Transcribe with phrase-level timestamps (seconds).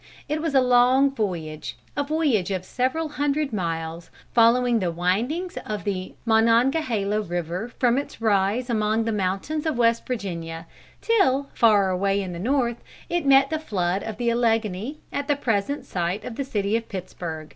[0.27, 5.83] It was a long voyage, a voyage of several hundred miles, following the windings of
[5.83, 10.65] the Monongahela river from its rise among the mountains of Western Virginia
[11.01, 12.77] till, far away in the north,
[13.09, 16.89] it met the flood of the Alleghany, at the present site of the city of
[16.89, 17.49] Pittsburg.